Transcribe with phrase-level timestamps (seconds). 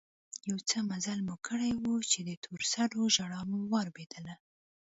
[0.49, 4.25] يو څه مزل مو کړى و چې د تور سرو ژړا مو واورېدل.